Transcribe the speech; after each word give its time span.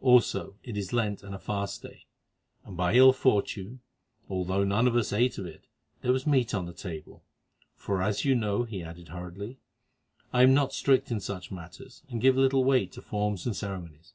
Also, 0.00 0.54
it 0.62 0.76
is 0.76 0.92
Lent 0.92 1.24
and 1.24 1.34
a 1.34 1.40
fast 1.40 1.82
day, 1.82 2.06
and 2.64 2.76
by 2.76 2.94
ill 2.94 3.12
fortune, 3.12 3.80
although 4.28 4.62
none 4.62 4.86
of 4.86 4.94
us 4.94 5.12
ate 5.12 5.38
of 5.38 5.46
it, 5.46 5.64
there 6.02 6.12
was 6.12 6.24
meat 6.24 6.52
upon 6.52 6.66
the 6.66 6.72
table, 6.72 7.24
for 7.74 8.00
as 8.00 8.24
you 8.24 8.36
know," 8.36 8.62
he 8.62 8.80
added 8.84 9.08
hurriedly, 9.08 9.58
"I 10.32 10.44
am 10.44 10.54
not 10.54 10.72
strict 10.72 11.10
in 11.10 11.18
such 11.18 11.50
matters, 11.50 12.04
who 12.08 12.20
give 12.20 12.36
little 12.36 12.62
weight 12.62 12.92
to 12.92 13.02
forms 13.02 13.44
and 13.44 13.56
ceremonies. 13.56 14.12